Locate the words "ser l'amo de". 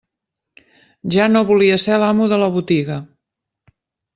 1.83-2.41